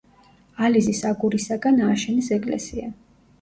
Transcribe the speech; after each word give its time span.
ალიზის 0.67 1.01
აგურისაგან 1.09 1.77
ააშენეს 1.89 2.31
ეკლესია. 2.39 2.89